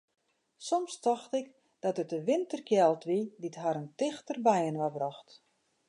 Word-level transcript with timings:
Soms 0.67 0.95
tocht 1.03 1.33
ik 1.41 1.47
dat 1.83 1.97
it 2.03 2.09
de 2.13 2.19
winterkjeld 2.31 3.01
wie 3.09 3.25
dy't 3.41 3.61
harren 3.63 3.89
tichter 3.99 4.37
byinoar 4.47 4.93
brocht. 4.97 5.29